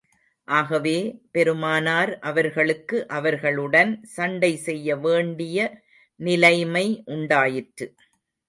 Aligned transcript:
ஆகவே, 0.47 1.21
பெருமானார் 1.31 2.19
அவர்களுக்கு, 2.19 3.07
அவர்களுடன் 3.07 4.03
சண்டை 4.03 4.55
செய்ய 4.57 4.95
வேண்டிய 4.95 5.81
நிலைமை 6.15 7.01
உண்டாயிற்று. 7.05 7.93